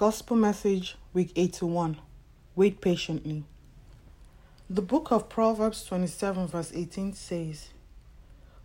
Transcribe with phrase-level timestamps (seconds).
[0.00, 1.98] Gospel Message, Week 81
[2.56, 3.44] Wait Patiently.
[4.70, 7.68] The book of Proverbs 27, verse 18 says,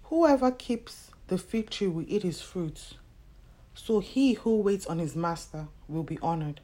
[0.04, 2.94] Whoever keeps the fig tree will eat his fruits,
[3.74, 6.62] so he who waits on his master will be honored.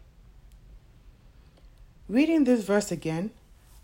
[2.08, 3.32] Reading this verse again,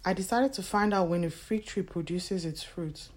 [0.06, 3.10] I decided to find out when a fig tree produces its fruits.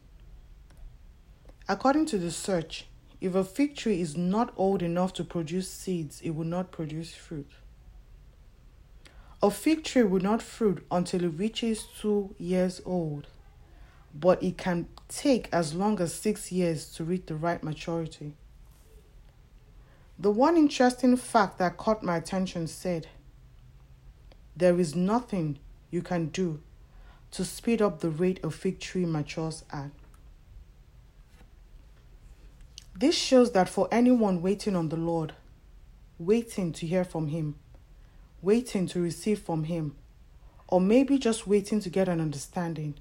[1.68, 2.86] According to the search,
[3.20, 7.14] if a fig tree is not old enough to produce seeds, it will not produce
[7.14, 7.50] fruit.
[9.42, 13.26] A fig tree will not fruit until it reaches two years old,
[14.14, 18.34] but it can take as long as six years to reach the right maturity.
[20.18, 23.08] The one interesting fact that caught my attention said,
[24.54, 25.58] There is nothing
[25.90, 26.60] you can do
[27.30, 29.90] to speed up the rate a fig tree matures at.
[33.00, 35.32] This shows that for anyone waiting on the Lord,
[36.18, 37.54] waiting to hear from Him,
[38.42, 39.96] waiting to receive from Him,
[40.68, 42.96] or maybe just waiting to get an understanding,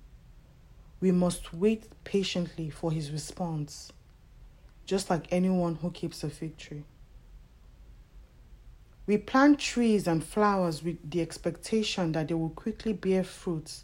[1.02, 3.92] we must wait patiently for His response,
[4.86, 6.86] just like anyone who keeps a fig tree.
[9.06, 13.84] We plant trees and flowers with the expectation that they will quickly bear fruits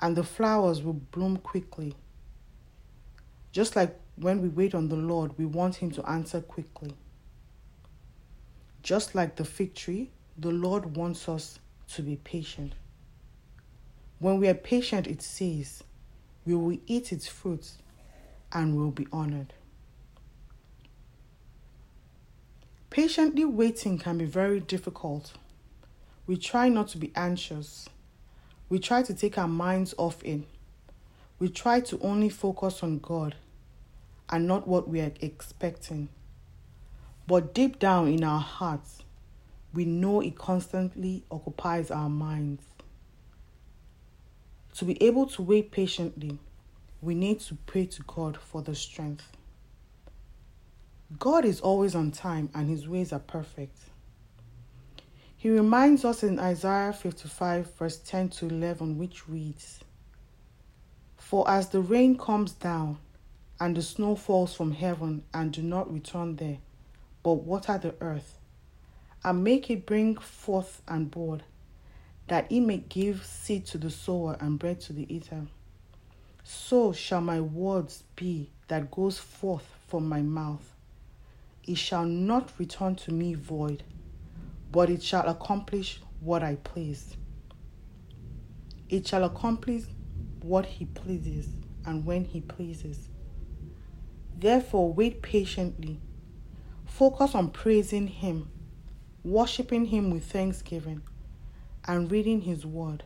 [0.00, 1.94] and the flowers will bloom quickly.
[3.52, 6.94] Just like when we wait on the Lord, we want Him to answer quickly.
[8.82, 11.58] Just like the fig tree, the Lord wants us
[11.94, 12.74] to be patient.
[14.18, 15.82] When we are patient, it says,
[16.44, 17.78] we will eat its fruits
[18.52, 19.52] and will be honored.
[22.90, 25.32] Patiently waiting can be very difficult.
[26.26, 27.88] We try not to be anxious.
[28.68, 30.42] We try to take our minds off it.
[31.38, 33.34] We try to only focus on God
[34.34, 36.08] and not what we are expecting.
[37.28, 39.04] But deep down in our hearts,
[39.72, 42.64] we know it constantly occupies our minds.
[44.74, 46.40] To be able to wait patiently,
[47.00, 49.28] we need to pray to God for the strength.
[51.16, 53.78] God is always on time and his ways are perfect.
[55.36, 59.78] He reminds us in Isaiah 55, verse 10 to 11, which reads
[61.14, 62.98] For as the rain comes down
[63.60, 66.58] and the snow falls from heaven and do not return there,
[67.22, 68.38] but water the earth,
[69.22, 71.42] and make it bring forth and bud,
[72.28, 75.46] that it may give seed to the sower and bread to the eater.
[76.42, 80.74] So shall my words be that goes forth from my mouth.
[81.66, 83.82] It shall not return to me void,
[84.70, 87.16] but it shall accomplish what I please.
[88.88, 89.84] It shall accomplish
[90.42, 91.48] what he pleases
[91.86, 93.08] and when he pleases.
[94.36, 96.00] Therefore, wait patiently.
[96.84, 98.50] Focus on praising Him,
[99.22, 101.02] worshiping Him with thanksgiving,
[101.86, 103.04] and reading His Word.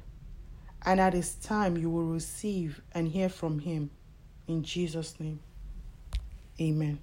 [0.84, 3.90] And at His time, you will receive and hear from Him.
[4.46, 5.40] In Jesus' name,
[6.60, 6.98] Amen.